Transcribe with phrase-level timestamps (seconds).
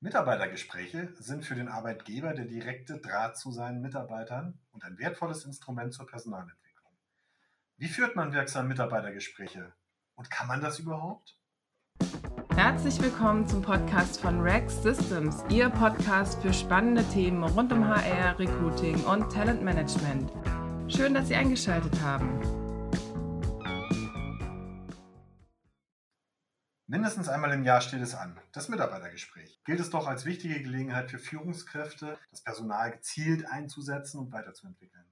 [0.00, 5.92] Mitarbeitergespräche sind für den Arbeitgeber der direkte Draht zu seinen Mitarbeitern und ein wertvolles Instrument
[5.92, 6.92] zur Personalentwicklung.
[7.78, 9.72] Wie führt man wirksam Mitarbeitergespräche?
[10.14, 11.36] Und kann man das überhaupt?
[12.54, 18.38] Herzlich willkommen zum Podcast von Rex Systems, Ihr Podcast für spannende Themen rund um HR,
[18.38, 20.30] Recruiting und Talentmanagement.
[20.86, 22.67] Schön, dass Sie eingeschaltet haben.
[26.90, 29.60] Mindestens einmal im Jahr steht es an, das Mitarbeitergespräch.
[29.66, 35.04] Gilt es doch als wichtige Gelegenheit für Führungskräfte, das Personal gezielt einzusetzen und weiterzuentwickeln.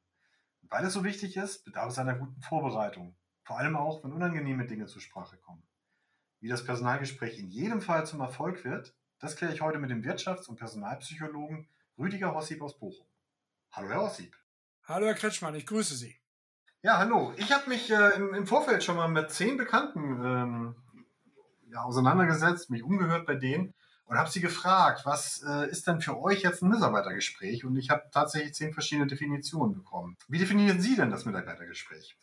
[0.62, 4.14] Und weil es so wichtig ist, bedarf es einer guten Vorbereitung, vor allem auch, wenn
[4.14, 5.62] unangenehme Dinge zur Sprache kommen.
[6.40, 10.02] Wie das Personalgespräch in jedem Fall zum Erfolg wird, das kläre ich heute mit dem
[10.02, 11.68] Wirtschafts- und Personalpsychologen
[11.98, 13.06] Rüdiger Hossip aus Bochum.
[13.72, 14.34] Hallo, Herr Hossip.
[14.84, 16.16] Hallo, Herr Kretschmann, ich grüße Sie.
[16.80, 17.34] Ja, hallo.
[17.36, 20.76] Ich habe mich äh, im, im, Vorfeld schon mal mit zehn Bekannten ähm,
[21.70, 23.74] ja, auseinandergesetzt, mich umgehört bei denen
[24.06, 27.64] und habe sie gefragt, was äh, ist denn für euch jetzt ein Mitarbeitergespräch?
[27.64, 30.16] Und ich habe tatsächlich zehn verschiedene Definitionen bekommen.
[30.28, 32.16] Wie definieren Sie denn das Mitarbeitergespräch?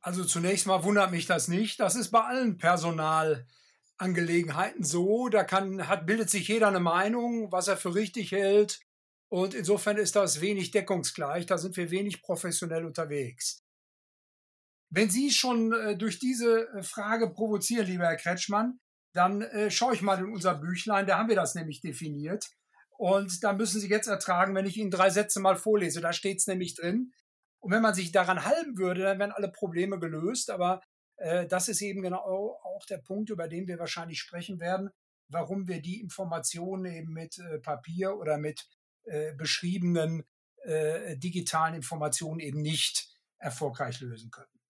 [0.00, 1.78] Also zunächst mal wundert mich das nicht.
[1.78, 5.28] Das ist bei allen Personalangelegenheiten so.
[5.28, 8.80] Da kann, hat, bildet sich jeder eine Meinung, was er für richtig hält.
[9.28, 11.46] Und insofern ist das wenig deckungsgleich.
[11.46, 13.62] Da sind wir wenig professionell unterwegs.
[14.94, 18.78] Wenn Sie schon äh, durch diese äh, Frage provozieren, lieber Herr Kretschmann,
[19.14, 22.50] dann äh, schaue ich mal in unser Büchlein, da haben wir das nämlich definiert.
[22.98, 26.02] Und da müssen Sie jetzt ertragen, wenn ich Ihnen drei Sätze mal vorlese.
[26.02, 27.12] Da steht es nämlich drin.
[27.60, 30.50] Und wenn man sich daran halten würde, dann wären alle Probleme gelöst.
[30.50, 30.82] Aber
[31.16, 32.18] äh, das ist eben genau
[32.62, 34.90] auch der Punkt, über den wir wahrscheinlich sprechen werden,
[35.28, 38.68] warum wir die Informationen eben mit äh, Papier oder mit
[39.04, 40.24] äh, beschriebenen
[40.64, 44.61] äh, digitalen Informationen eben nicht erfolgreich lösen können.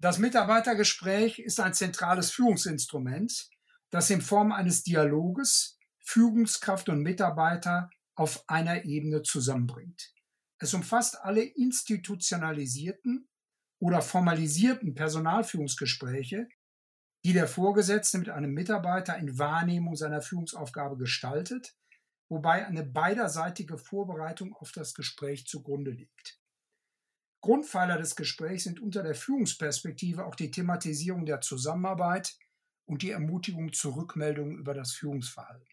[0.00, 3.50] Das Mitarbeitergespräch ist ein zentrales Führungsinstrument,
[3.90, 10.14] das in Form eines Dialoges Führungskraft und Mitarbeiter auf einer Ebene zusammenbringt.
[10.58, 13.28] Es umfasst alle institutionalisierten
[13.78, 16.48] oder formalisierten Personalführungsgespräche,
[17.22, 21.76] die der Vorgesetzte mit einem Mitarbeiter in Wahrnehmung seiner Führungsaufgabe gestaltet,
[22.30, 26.39] wobei eine beiderseitige Vorbereitung auf das Gespräch zugrunde liegt.
[27.40, 32.36] Grundpfeiler des Gesprächs sind unter der Führungsperspektive auch die Thematisierung der Zusammenarbeit
[32.84, 35.66] und die Ermutigung zur Rückmeldung über das Führungsverhalten.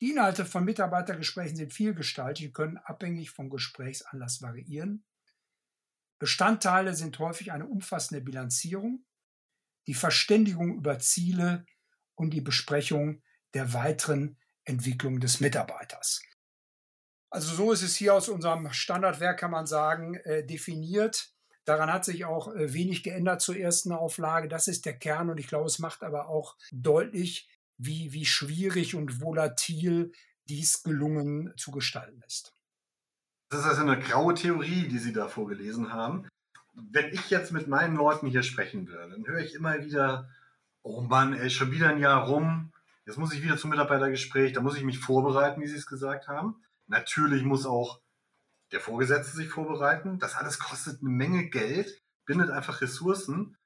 [0.00, 5.04] Die Inhalte von Mitarbeitergesprächen sind vielgestaltig und können abhängig vom Gesprächsanlass variieren.
[6.18, 9.04] Bestandteile sind häufig eine umfassende Bilanzierung,
[9.86, 11.66] die Verständigung über Ziele
[12.14, 13.22] und die Besprechung
[13.54, 16.22] der weiteren Entwicklung des Mitarbeiters.
[17.30, 21.32] Also so ist es hier aus unserem Standardwerk, kann man sagen, äh, definiert.
[21.64, 24.48] Daran hat sich auch äh, wenig geändert zur ersten Auflage.
[24.48, 27.48] Das ist der Kern und ich glaube, es macht aber auch deutlich,
[27.78, 30.12] wie, wie schwierig und volatil
[30.48, 32.52] dies gelungen zu gestalten ist.
[33.50, 36.28] Das ist also eine graue Theorie, die Sie da vorgelesen haben.
[36.74, 40.28] Wenn ich jetzt mit meinen Leuten hier sprechen würde, dann höre ich immer wieder,
[40.82, 42.72] oh Mann, ey, schon wieder ein Jahr rum,
[43.06, 46.28] jetzt muss ich wieder zum Mitarbeitergespräch, da muss ich mich vorbereiten, wie Sie es gesagt
[46.28, 46.62] haben.
[46.90, 48.00] Natürlich muss auch
[48.72, 50.18] der Vorgesetzte sich vorbereiten.
[50.18, 53.56] Das alles kostet eine Menge Geld, bindet einfach Ressourcen.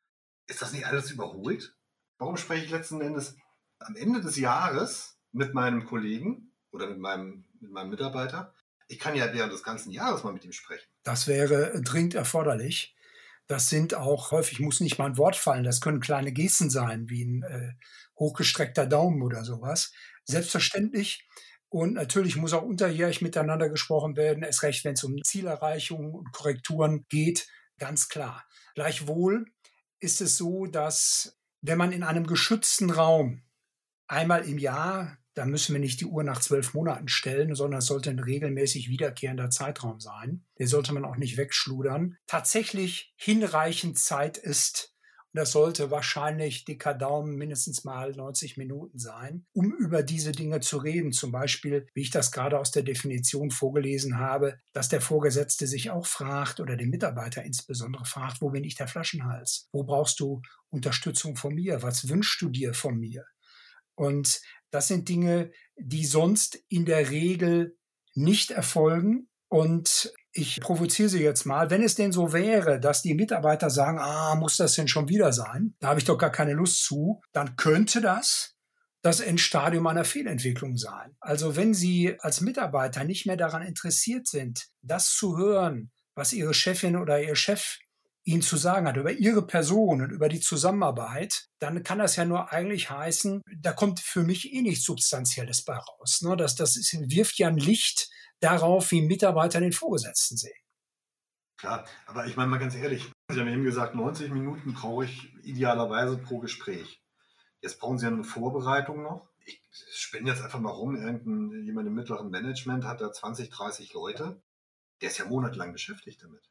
[0.46, 1.74] Ist das nicht alles überholt?
[2.18, 3.36] Warum spreche ich letzten Endes
[3.78, 8.54] am Ende des Jahres mit meinem Kollegen oder mit meinem, mit meinem Mitarbeiter?
[8.88, 10.86] Ich kann ja während des ganzen Jahres mal mit ihm sprechen.
[11.02, 12.94] Das wäre dringend erforderlich.
[13.46, 17.08] Das sind auch häufig, muss nicht mal ein Wort fallen, das können kleine Gesten sein,
[17.08, 17.72] wie ein äh,
[18.18, 19.92] hochgestreckter Daumen oder sowas.
[20.24, 21.26] Selbstverständlich
[21.74, 26.30] und natürlich muss auch unterjährig miteinander gesprochen werden, erst recht, wenn es um Zielerreichungen und
[26.30, 27.48] Korrekturen geht,
[27.80, 28.44] ganz klar.
[28.76, 29.46] Gleichwohl
[29.98, 33.42] ist es so, dass wenn man in einem geschützten Raum
[34.06, 37.86] einmal im Jahr, da müssen wir nicht die Uhr nach zwölf Monaten stellen, sondern es
[37.86, 40.44] sollte ein regelmäßig wiederkehrender Zeitraum sein.
[40.60, 42.16] Der sollte man auch nicht wegschludern.
[42.28, 44.93] Tatsächlich hinreichend Zeit ist,
[45.34, 50.78] das sollte wahrscheinlich dicker Daumen mindestens mal 90 Minuten sein, um über diese Dinge zu
[50.78, 51.12] reden.
[51.12, 55.90] Zum Beispiel, wie ich das gerade aus der Definition vorgelesen habe, dass der Vorgesetzte sich
[55.90, 59.68] auch fragt oder den Mitarbeiter insbesondere fragt, wo bin ich der Flaschenhals?
[59.72, 60.40] Wo brauchst du
[60.70, 61.82] Unterstützung von mir?
[61.82, 63.24] Was wünschst du dir von mir?
[63.96, 64.40] Und
[64.70, 67.76] das sind Dinge, die sonst in der Regel
[68.14, 73.14] nicht erfolgen und ich provoziere Sie jetzt mal, wenn es denn so wäre, dass die
[73.14, 75.74] Mitarbeiter sagen, ah, muss das denn schon wieder sein?
[75.78, 78.54] Da habe ich doch gar keine Lust zu, dann könnte das
[79.00, 81.14] das Endstadium einer Fehlentwicklung sein.
[81.20, 86.54] Also wenn Sie als Mitarbeiter nicht mehr daran interessiert sind, das zu hören, was Ihre
[86.54, 87.78] Chefin oder Ihr Chef
[88.24, 92.24] Ihnen zu sagen hat, über Ihre Person und über die Zusammenarbeit, dann kann das ja
[92.24, 96.22] nur eigentlich heißen, da kommt für mich eh nichts Substanzielles bei raus.
[96.22, 96.34] Ne?
[96.34, 98.08] Das, das wirft ja ein Licht
[98.40, 100.56] darauf, wie Mitarbeiter den Vorgesetzten sehen.
[101.56, 105.34] Klar, aber ich meine mal ganz ehrlich, Sie haben eben gesagt, 90 Minuten brauche ich
[105.44, 107.00] idealerweise pro Gespräch.
[107.62, 109.30] Jetzt brauchen Sie eine Vorbereitung noch.
[109.46, 109.60] Ich
[109.94, 114.42] spinne jetzt einfach mal rum, irgendjemand im mittleren Management hat da 20, 30 Leute.
[115.00, 116.42] Der ist ja monatelang beschäftigt damit.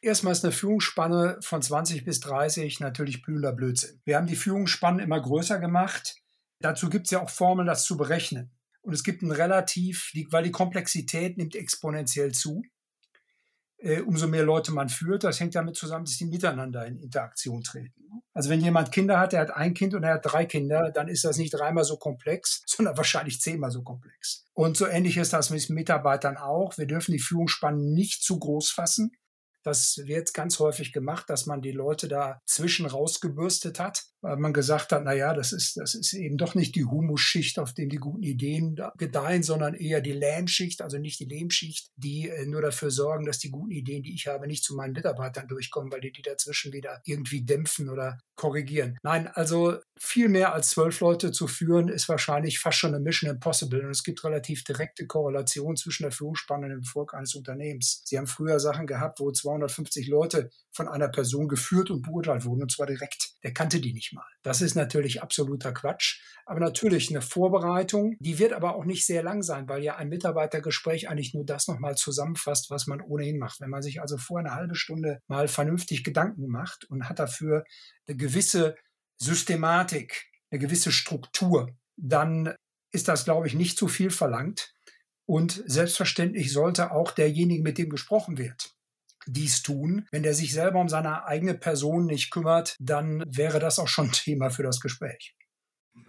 [0.00, 4.00] Erstmal ist eine Führungsspanne von 20 bis 30 natürlich blühender Blödsinn.
[4.04, 6.16] Wir haben die Führungsspannen immer größer gemacht.
[6.60, 8.55] Dazu gibt es ja auch Formeln, das zu berechnen.
[8.86, 12.62] Und es gibt ein relativ, weil die Komplexität nimmt exponentiell zu.
[13.78, 17.64] Äh, umso mehr Leute man führt, das hängt damit zusammen, dass die miteinander in Interaktion
[17.64, 18.22] treten.
[18.32, 21.08] Also wenn jemand Kinder hat, der hat ein Kind und er hat drei Kinder, dann
[21.08, 24.46] ist das nicht dreimal so komplex, sondern wahrscheinlich zehnmal so komplex.
[24.54, 26.78] Und so ähnlich ist das mit Mitarbeitern auch.
[26.78, 29.10] Wir dürfen die Führungsspannen nicht zu groß fassen.
[29.66, 34.52] Das wird ganz häufig gemacht, dass man die Leute da zwischen rausgebürstet hat, weil man
[34.52, 37.88] gesagt hat, na ja, das ist, das ist eben doch nicht die Humusschicht, auf dem
[37.88, 42.62] die guten Ideen gedeihen, sondern eher die Lehmschicht, also nicht die Lehmschicht, die äh, nur
[42.62, 46.00] dafür sorgen, dass die guten Ideen, die ich habe, nicht zu meinen Mitarbeitern durchkommen, weil
[46.00, 48.98] die die dazwischen wieder irgendwie dämpfen oder korrigieren.
[49.02, 53.30] Nein, also viel mehr als zwölf Leute zu führen, ist wahrscheinlich fast schon eine Mission
[53.30, 53.84] impossible.
[53.84, 58.02] Und es gibt relativ direkte Korrelationen zwischen der Führungsspanne und dem Erfolg eines Unternehmens.
[58.04, 62.62] Sie haben früher Sachen gehabt, wo 250 Leute von einer Person geführt und beurteilt wurden,
[62.62, 63.35] und zwar direkt.
[63.46, 64.26] Der kannte die nicht mal.
[64.42, 66.20] Das ist natürlich absoluter Quatsch.
[66.46, 70.08] Aber natürlich eine Vorbereitung, die wird aber auch nicht sehr lang sein, weil ja ein
[70.08, 73.60] Mitarbeitergespräch eigentlich nur das nochmal zusammenfasst, was man ohnehin macht.
[73.60, 77.62] Wenn man sich also vor eine halbe Stunde mal vernünftig Gedanken macht und hat dafür
[78.08, 78.74] eine gewisse
[79.16, 82.52] Systematik, eine gewisse Struktur, dann
[82.90, 84.74] ist das, glaube ich, nicht zu viel verlangt.
[85.24, 88.75] Und selbstverständlich sollte auch derjenige, mit dem gesprochen wird,
[89.26, 90.06] dies tun.
[90.10, 94.10] Wenn der sich selber um seine eigene Person nicht kümmert, dann wäre das auch schon
[94.12, 95.34] Thema für das Gespräch.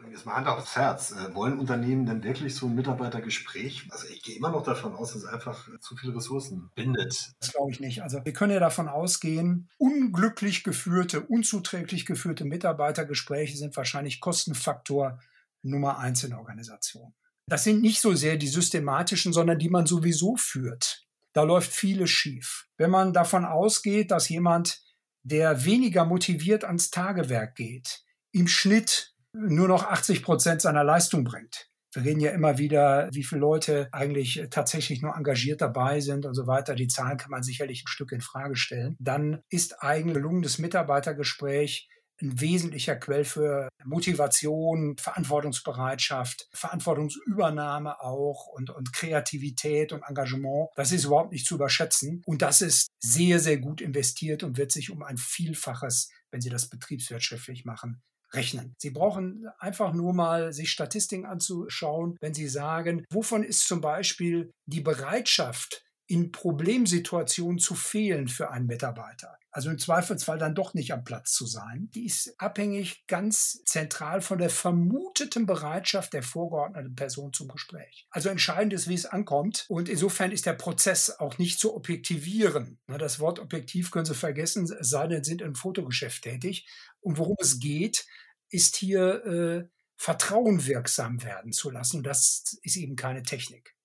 [0.10, 1.12] Jetzt mal Hand aufs Herz.
[1.12, 3.88] Äh, wollen Unternehmen denn wirklich so ein Mitarbeitergespräch?
[3.90, 7.34] Also ich gehe immer noch davon aus, dass es einfach zu viele Ressourcen bindet.
[7.40, 8.04] Das glaube ich nicht.
[8.04, 15.20] Also wir können ja davon ausgehen, unglücklich geführte, unzuträglich geführte Mitarbeitergespräche sind wahrscheinlich Kostenfaktor
[15.62, 17.14] Nummer eins in der Organisation.
[17.48, 21.07] Das sind nicht so sehr die systematischen, sondern die man sowieso führt.
[21.38, 22.66] Da läuft vieles schief.
[22.78, 24.82] Wenn man davon ausgeht, dass jemand,
[25.22, 28.00] der weniger motiviert ans Tagewerk geht,
[28.32, 31.70] im Schnitt nur noch 80 Prozent seiner Leistung bringt.
[31.94, 36.34] Wir reden ja immer wieder, wie viele Leute eigentlich tatsächlich nur engagiert dabei sind und
[36.34, 36.74] so weiter.
[36.74, 38.96] Die Zahlen kann man sicherlich ein Stück in Frage stellen.
[38.98, 41.88] Dann ist ein gelungenes Mitarbeitergespräch
[42.22, 50.70] ein wesentlicher Quell für Motivation, Verantwortungsbereitschaft, Verantwortungsübernahme auch und, und Kreativität und Engagement.
[50.76, 52.22] Das ist überhaupt nicht zu überschätzen.
[52.26, 56.50] Und das ist sehr, sehr gut investiert und wird sich um ein Vielfaches, wenn Sie
[56.50, 58.02] das betriebswirtschaftlich machen,
[58.34, 58.76] rechnen.
[58.78, 64.52] Sie brauchen einfach nur mal sich Statistiken anzuschauen, wenn Sie sagen, wovon ist zum Beispiel
[64.66, 69.38] die Bereitschaft, in Problemsituationen zu fehlen für einen Mitarbeiter.
[69.52, 71.90] Also im Zweifelsfall dann doch nicht am Platz zu sein.
[71.96, 78.08] Die ist abhängig ganz zentral von der vermuteten Bereitschaft der vorgeordneten Person zum Gespräch.
[78.10, 79.66] Also entscheidend ist, wie es ankommt.
[79.68, 82.80] Und insofern ist der Prozess auch nicht zu objektivieren.
[82.88, 86.68] Das Wort objektiv können Sie vergessen, es sei denn, sind im Fotogeschäft tätig.
[87.00, 88.06] Und worum es geht,
[88.50, 91.98] ist hier äh, Vertrauen wirksam werden zu lassen.
[91.98, 93.77] Und das ist eben keine Technik.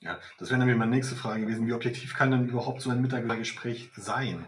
[0.00, 1.66] Ja, das wäre nämlich meine nächste Frage gewesen.
[1.66, 4.46] Wie objektiv kann denn überhaupt so ein Mitarbeitergespräch sein?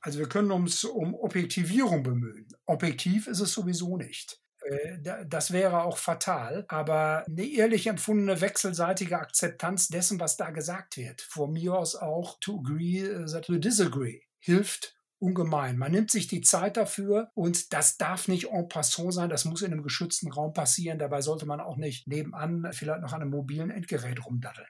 [0.00, 2.46] Also wir können uns um Objektivierung bemühen.
[2.66, 4.38] Objektiv ist es sowieso nicht.
[4.64, 10.96] Äh, das wäre auch fatal, aber eine ehrlich empfundene wechselseitige Akzeptanz dessen, was da gesagt
[10.96, 15.78] wird, von mir aus auch to agree äh, we disagree, hilft ungemein.
[15.78, 19.62] Man nimmt sich die Zeit dafür und das darf nicht en passant sein, das muss
[19.62, 20.98] in einem geschützten Raum passieren.
[20.98, 24.68] Dabei sollte man auch nicht nebenan vielleicht noch an einem mobilen Endgerät rumdaddeln.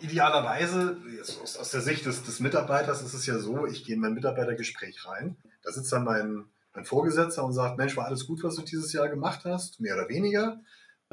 [0.00, 0.96] Idealerweise,
[1.42, 5.06] aus, der Sicht des, des, Mitarbeiters ist es ja so, ich gehe in mein Mitarbeitergespräch
[5.06, 8.62] rein, da sitzt dann mein, mein Vorgesetzter und sagt, Mensch, war alles gut, was du
[8.62, 10.60] dieses Jahr gemacht hast, mehr oder weniger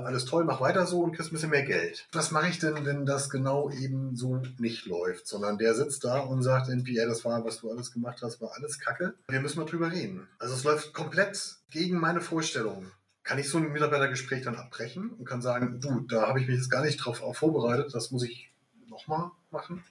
[0.06, 2.08] alles toll, mach weiter so und kriegst ein bisschen mehr Geld.
[2.12, 6.20] Was mache ich denn, wenn das genau eben so nicht läuft, sondern der sitzt da
[6.20, 9.13] und sagt irgendwie, ey, das war, was du alles gemacht hast, war alles Kacke.
[9.27, 10.27] Wir müssen mal drüber reden.
[10.39, 12.91] Also es läuft komplett gegen meine Vorstellungen.
[13.24, 16.58] Kann ich so ein Mitarbeitergespräch dann abbrechen und kann sagen, du, da habe ich mich
[16.58, 18.51] jetzt gar nicht drauf vorbereitet, das muss ich
[18.88, 19.84] nochmal machen?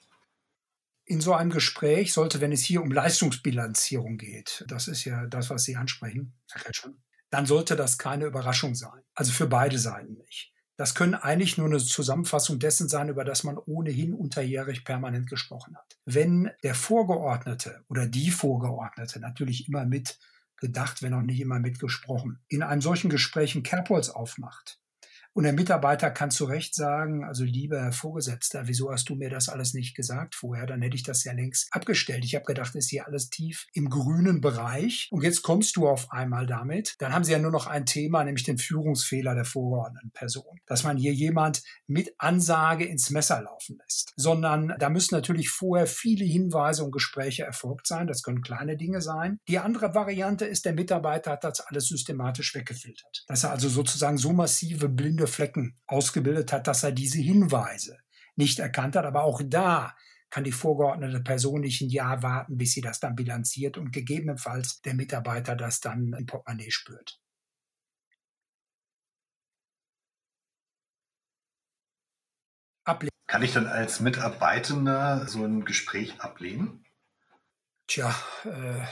[1.09, 5.49] in so einem Gespräch sollte, wenn es hier um Leistungsbilanzierung geht, das ist ja das,
[5.49, 6.99] was Sie ansprechen, Herr Kretschmann,
[7.31, 9.03] dann sollte das keine Überraschung sein.
[9.15, 10.53] Also für beide Seiten nicht.
[10.77, 15.77] Das können eigentlich nur eine Zusammenfassung dessen sein, über das man ohnehin unterjährig permanent gesprochen
[15.77, 15.99] hat.
[16.05, 20.19] Wenn der Vorgeordnete oder die Vorgeordnete natürlich immer mit
[20.57, 24.79] gedacht, wenn auch nicht immer mitgesprochen, in einem solchen Gespräch ein Kerbholz aufmacht
[25.39, 29.31] und der Mitarbeiter kann zu Recht sagen, also lieber Herr Vorgesetzter, wieso hast du mir
[29.31, 30.67] das alles nicht gesagt vorher?
[30.67, 32.25] Dann hätte ich das ja längst abgestellt.
[32.25, 35.07] Ich habe gedacht, ist hier alles tief im grünen Bereich.
[35.13, 36.97] Und jetzt kommst du auf einmal damit.
[36.99, 40.59] Dann haben sie ja nur noch ein Thema, nämlich den Führungsfehler der vorgeordneten Person.
[40.67, 44.15] Dass man hier jemand mit Ansage ins Messer laufen lässt.
[44.17, 48.09] Sondern da müssen natürlich vorher viele Hinweise und Gespräche erfolgt sein.
[48.09, 49.39] Das können kleine Dinge sein.
[49.47, 53.25] Die andere Variante ist, der Mitarbeiter hat das alles systematisch weggefiltert.
[53.29, 57.99] Dass er also sozusagen so massive blinde Flecken ausgebildet hat, dass er diese Hinweise
[58.37, 59.05] nicht erkannt hat.
[59.05, 59.95] Aber auch da
[60.31, 64.81] kann die vorgeordnete Person nicht ein Jahr warten, bis sie das dann bilanziert und gegebenenfalls
[64.83, 67.21] der Mitarbeiter das dann im Portemonnaie spürt.
[72.85, 73.11] Ablehnen.
[73.27, 76.85] Kann ich dann als Mitarbeitender so ein Gespräch ablehnen?
[77.87, 78.87] Tja, äh,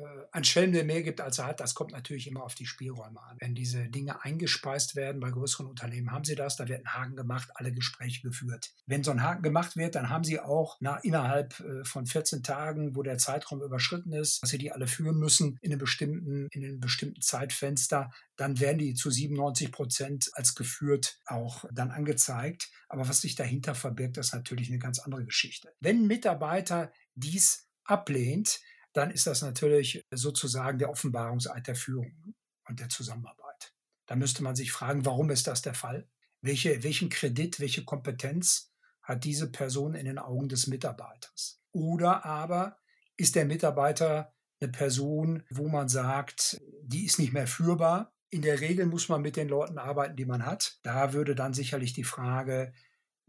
[0.00, 2.66] äh, ein Schelm, der mehr gibt, als er hat, das kommt natürlich immer auf die
[2.66, 3.36] Spielräume an.
[3.40, 7.16] Wenn diese Dinge eingespeist werden, bei größeren Unternehmen haben sie das, da wird ein Haken
[7.16, 8.72] gemacht, alle Gespräche geführt.
[8.86, 12.42] Wenn so ein Haken gemacht wird, dann haben sie auch na, innerhalb äh, von 14
[12.42, 16.48] Tagen, wo der Zeitraum überschritten ist, dass sie die alle führen müssen in einem bestimmten,
[16.50, 22.70] in einem bestimmten Zeitfenster, dann werden die zu 97 Prozent als geführt auch dann angezeigt.
[22.88, 25.72] Aber was sich dahinter verbirgt, ist natürlich eine ganz andere Geschichte.
[25.80, 28.60] Wenn ein Mitarbeiter dies ablehnt,
[28.92, 32.34] dann ist das natürlich sozusagen der Offenbarungseid der Führung
[32.68, 33.74] und der Zusammenarbeit.
[34.06, 36.08] Da müsste man sich fragen, warum ist das der Fall?
[36.42, 41.60] Welche, welchen Kredit, welche Kompetenz hat diese Person in den Augen des Mitarbeiters?
[41.72, 42.78] Oder aber
[43.16, 48.12] ist der Mitarbeiter eine Person, wo man sagt, die ist nicht mehr führbar.
[48.30, 50.78] In der Regel muss man mit den Leuten arbeiten, die man hat.
[50.82, 52.72] Da würde dann sicherlich die Frage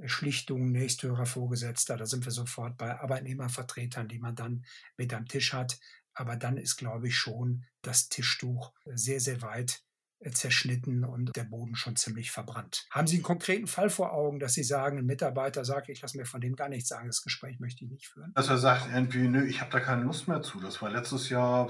[0.05, 4.65] Schlichtung, nächsthöherer Vorgesetzter, da sind wir sofort bei Arbeitnehmervertretern, die man dann
[4.97, 5.79] mit am Tisch hat.
[6.13, 9.81] Aber dann ist, glaube ich, schon das Tischtuch sehr, sehr weit
[10.19, 12.85] äh, zerschnitten und der Boden schon ziemlich verbrannt.
[12.91, 16.17] Haben Sie einen konkreten Fall vor Augen, dass Sie sagen, ein Mitarbeiter sagt, ich lasse
[16.17, 18.33] mir von dem gar nichts sagen, das Gespräch möchte ich nicht führen?
[18.35, 20.59] Dass er sagt irgendwie, nö, ich habe da keine Lust mehr zu.
[20.59, 21.69] Das war letztes Jahr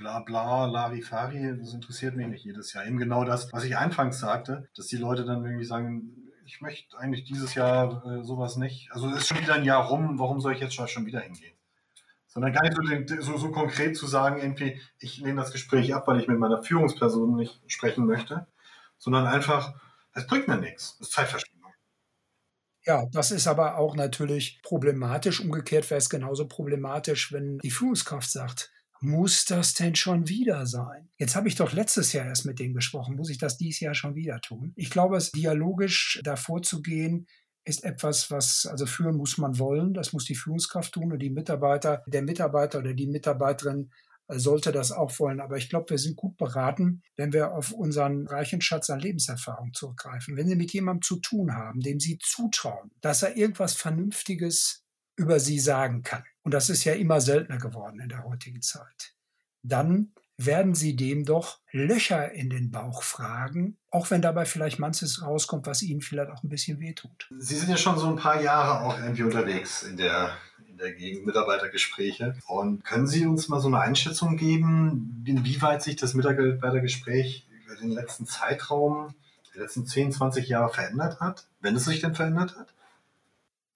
[0.00, 2.86] bla bla, Larifari, das interessiert mich nicht jedes Jahr.
[2.86, 6.98] Eben genau das, was ich anfangs sagte, dass die Leute dann irgendwie sagen, ich möchte
[6.98, 8.90] eigentlich dieses Jahr äh, sowas nicht.
[8.90, 11.56] Also es ist schon wieder ein Jahr rum, warum soll ich jetzt schon wieder hingehen?
[12.26, 16.08] Sondern gar nicht so, so, so konkret zu sagen, irgendwie, ich lehne das Gespräch ab,
[16.08, 18.46] weil ich mit meiner Führungsperson nicht sprechen möchte,
[18.98, 19.74] sondern einfach,
[20.12, 20.96] es bringt mir nichts.
[21.00, 21.72] Es ist Zeitverschwendung.
[22.84, 25.40] Ja, das ist aber auch natürlich problematisch.
[25.40, 31.08] Umgekehrt wäre es genauso problematisch, wenn die Führungskraft sagt, muss das denn schon wieder sein?
[31.18, 33.16] Jetzt habe ich doch letztes Jahr erst mit denen gesprochen.
[33.16, 34.72] Muss ich das dieses Jahr schon wieder tun?
[34.76, 37.26] Ich glaube, es dialogisch davor zu gehen,
[37.64, 39.94] ist etwas, was, also führen muss man wollen.
[39.94, 43.90] Das muss die Führungskraft tun und die Mitarbeiter, der Mitarbeiter oder die Mitarbeiterin
[44.28, 45.40] äh, sollte das auch wollen.
[45.40, 49.72] Aber ich glaube, wir sind gut beraten, wenn wir auf unseren reichen Schatz an Lebenserfahrung
[49.72, 50.36] zurückgreifen.
[50.36, 54.84] Wenn Sie mit jemandem zu tun haben, dem Sie zutrauen, dass er irgendwas Vernünftiges
[55.20, 59.14] über Sie sagen kann, und das ist ja immer seltener geworden in der heutigen Zeit,
[59.62, 65.22] dann werden Sie dem doch Löcher in den Bauch fragen, auch wenn dabei vielleicht manches
[65.22, 67.28] rauskommt, was Ihnen vielleicht auch ein bisschen wehtut.
[67.38, 70.30] Sie sind ja schon so ein paar Jahre auch irgendwie unterwegs in der,
[70.66, 72.34] in der Gegend Mitarbeitergespräche.
[72.48, 77.90] Und können Sie uns mal so eine Einschätzung geben, inwieweit sich das Mitarbeitergespräch über den
[77.90, 79.14] letzten Zeitraum,
[79.54, 82.72] die letzten 10, 20 Jahre verändert hat, wenn es sich denn verändert hat?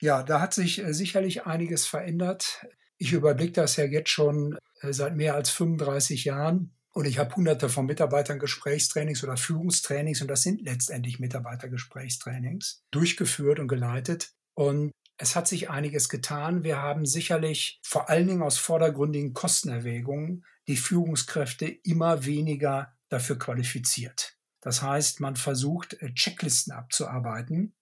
[0.04, 2.66] Ja, da hat sich äh, sicherlich einiges verändert.
[2.98, 6.74] Ich überblicke das ja jetzt schon äh, seit mehr als 35 Jahren.
[6.92, 13.58] Und ich habe hunderte von Mitarbeitern Gesprächstrainings oder Führungstrainings, und das sind letztendlich Mitarbeitergesprächstrainings, durchgeführt
[13.60, 14.32] und geleitet.
[14.52, 16.64] Und es hat sich einiges getan.
[16.64, 24.36] Wir haben sicherlich vor allen Dingen aus vordergründigen Kostenerwägungen die Führungskräfte immer weniger dafür qualifiziert.
[24.60, 27.74] Das heißt, man versucht, äh, Checklisten abzuarbeiten,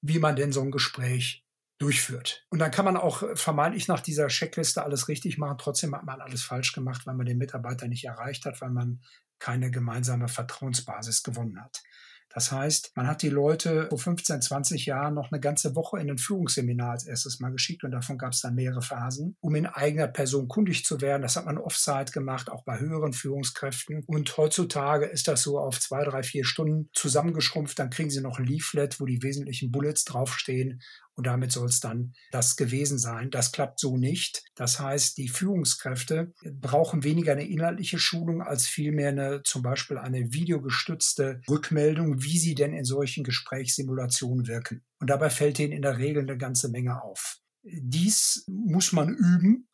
[0.00, 1.44] wie man denn so ein Gespräch
[1.78, 2.44] durchführt.
[2.50, 5.58] Und dann kann man auch äh, vermeintlich nach dieser Checkliste alles richtig machen.
[5.58, 9.00] Trotzdem hat man alles falsch gemacht, weil man den Mitarbeiter nicht erreicht hat, weil man
[9.38, 11.82] keine gemeinsame Vertrauensbasis gewonnen hat.
[12.30, 16.10] Das heißt, man hat die Leute vor 15, 20 Jahren noch eine ganze Woche in
[16.10, 19.66] ein Führungsseminar als erstes mal geschickt und davon gab es dann mehrere Phasen, um in
[19.66, 21.22] eigener Person kundig zu werden.
[21.22, 24.04] Das hat man offside gemacht, auch bei höheren Führungskräften.
[24.06, 27.78] Und heutzutage ist das so auf zwei, drei, vier Stunden zusammengeschrumpft.
[27.78, 30.82] Dann kriegen sie noch ein Leaflet, wo die wesentlichen Bullets draufstehen
[31.18, 33.32] und damit soll es dann das gewesen sein.
[33.32, 34.44] Das klappt so nicht.
[34.54, 40.32] Das heißt, die Führungskräfte brauchen weniger eine inhaltliche Schulung als vielmehr eine, zum Beispiel eine
[40.32, 44.84] videogestützte Rückmeldung, wie sie denn in solchen Gesprächssimulationen wirken.
[45.00, 47.38] Und dabei fällt ihnen in der Regel eine ganze Menge auf.
[47.64, 49.68] Dies muss man üben.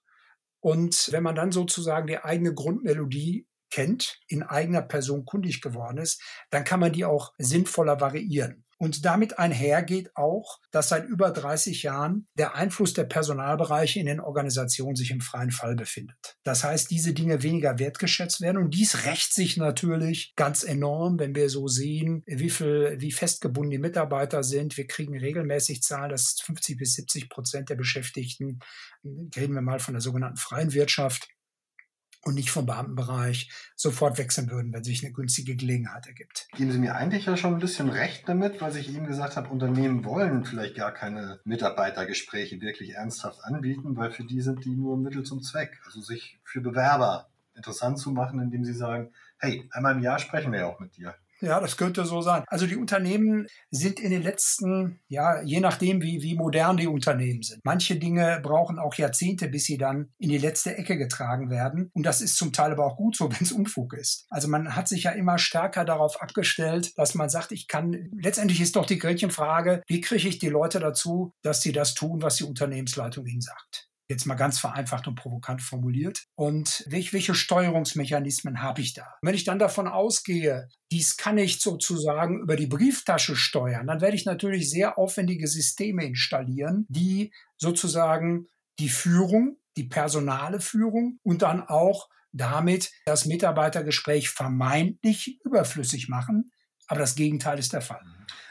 [0.61, 6.23] Und wenn man dann sozusagen die eigene Grundmelodie kennt, in eigener Person kundig geworden ist,
[6.49, 8.64] dann kann man die auch sinnvoller variieren.
[8.79, 14.21] Und damit einhergeht auch, dass seit über 30 Jahren der Einfluss der Personalbereiche in den
[14.21, 16.37] Organisationen sich im freien Fall befindet.
[16.43, 21.35] Das heißt, diese Dinge weniger wertgeschätzt werden und dies rächt sich natürlich ganz enorm, wenn
[21.35, 24.77] wir so sehen, wie viel, wie festgebunden die Mitarbeiter sind.
[24.77, 28.59] Wir kriegen regelmäßig Zahlen, dass 50 bis 70 Prozent der Beschäftigten,
[29.05, 31.29] reden wir mal von der sogenannten freien Wirtschaft,
[32.25, 36.49] und nicht vom Beamtenbereich sofort wechseln würden, wenn sich eine günstige Gelegenheit ergibt.
[36.57, 39.49] Geben Sie mir eigentlich ja schon ein bisschen recht damit, weil ich eben gesagt habe,
[39.49, 44.97] Unternehmen wollen vielleicht gar keine Mitarbeitergespräche wirklich ernsthaft anbieten, weil für die sind die nur
[44.97, 45.81] Mittel zum Zweck.
[45.85, 50.53] Also sich für Bewerber interessant zu machen, indem sie sagen, hey, einmal im Jahr sprechen
[50.53, 51.15] wir ja auch mit dir.
[51.41, 52.45] Ja, das könnte so sein.
[52.47, 57.43] Also die Unternehmen sind in den letzten, ja, je nachdem, wie, wie modern die Unternehmen
[57.43, 57.61] sind.
[57.65, 61.91] Manche Dinge brauchen auch Jahrzehnte, bis sie dann in die letzte Ecke getragen werden.
[61.93, 64.27] Und das ist zum Teil aber auch gut so, wenn es Unfug ist.
[64.31, 68.61] Also man hat sich ja immer stärker darauf abgestellt, dass man sagt, ich kann, letztendlich
[68.61, 72.37] ist doch die Gretchenfrage, wie kriege ich die Leute dazu, dass sie das tun, was
[72.37, 76.25] die Unternehmensleitung ihnen sagt jetzt mal ganz vereinfacht und provokant formuliert.
[76.35, 79.07] Und welche Steuerungsmechanismen habe ich da?
[79.23, 84.17] Wenn ich dann davon ausgehe, dies kann ich sozusagen über die Brieftasche steuern, dann werde
[84.17, 88.47] ich natürlich sehr aufwendige Systeme installieren, die sozusagen
[88.79, 96.51] die Führung, die personale Führung und dann auch damit das Mitarbeitergespräch vermeintlich überflüssig machen.
[96.89, 98.03] Aber das Gegenteil ist der Fall.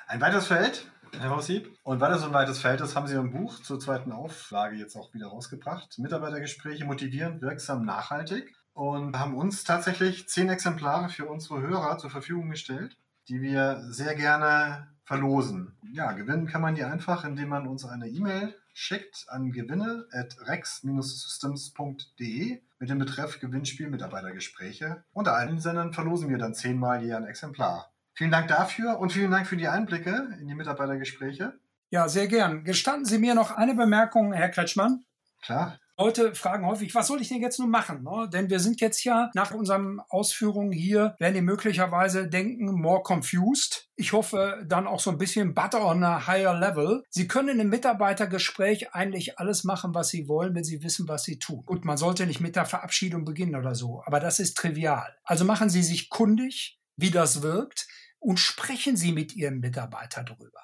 [0.08, 0.90] Ein weiteres Feld,
[1.20, 1.78] Herr Haussieb.
[1.84, 4.76] Und weil es so ein weites Feld ist, haben Sie ein Buch zur zweiten Auflage
[4.76, 6.00] jetzt auch wieder rausgebracht.
[6.00, 8.56] Mitarbeitergespräche motivierend, wirksam, nachhaltig.
[8.74, 12.98] Und haben uns tatsächlich zehn Exemplare für unsere Hörer zur Verfügung gestellt,
[13.30, 15.78] die wir sehr gerne verlosen.
[15.92, 20.36] Ja, gewinnen kann man die einfach, indem man uns eine E-Mail schickt an gewinne at
[20.48, 25.04] rex-systems.de mit dem Betreff Gewinnspiel Mitarbeitergespräche.
[25.14, 27.93] Unter allen Sendern verlosen wir dann zehnmal je ein Exemplar.
[28.16, 31.54] Vielen Dank dafür und vielen Dank für die Einblicke in die Mitarbeitergespräche.
[31.90, 32.64] Ja, sehr gern.
[32.64, 35.04] Gestatten Sie mir noch eine Bemerkung, Herr Kretschmann?
[35.44, 35.80] Klar.
[35.98, 38.04] Leute fragen häufig, was soll ich denn jetzt nun machen?
[38.04, 38.28] Ne?
[38.32, 43.90] Denn wir sind jetzt ja nach unseren Ausführungen hier, werden die möglicherweise denken, more confused.
[43.96, 47.04] Ich hoffe dann auch so ein bisschen butter on a higher level.
[47.10, 51.38] Sie können im Mitarbeitergespräch eigentlich alles machen, was Sie wollen, wenn Sie wissen, was Sie
[51.38, 51.64] tun.
[51.66, 55.16] Gut, man sollte nicht mit der Verabschiedung beginnen oder so, aber das ist trivial.
[55.24, 57.88] Also machen Sie sich kundig, wie das wirkt
[58.24, 60.62] und sprechen Sie mit Ihrem Mitarbeiter darüber.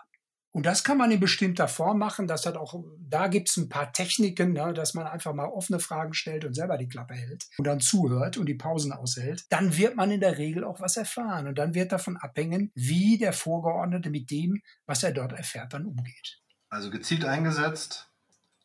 [0.51, 2.25] Und das kann man in bestimmter Form machen.
[2.25, 5.79] Das hat auch, da gibt es ein paar Techniken, ne, dass man einfach mal offene
[5.79, 9.45] Fragen stellt und selber die Klappe hält und dann zuhört und die Pausen aushält.
[9.49, 11.47] Dann wird man in der Regel auch was erfahren.
[11.47, 15.85] Und dann wird davon abhängen, wie der Vorgeordnete mit dem, was er dort erfährt, dann
[15.85, 16.41] umgeht.
[16.69, 18.09] Also gezielt eingesetzt,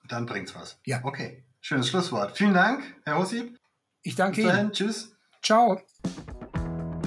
[0.08, 0.78] dann bringt's was.
[0.86, 1.00] Ja.
[1.04, 1.44] Okay.
[1.60, 2.36] Schönes Schlusswort.
[2.36, 3.58] Vielen Dank, Herr Hossieb.
[4.02, 4.66] Ich danke Bis dahin.
[4.66, 4.72] Ihnen.
[4.72, 5.14] Tschüss.
[5.42, 5.82] Ciao.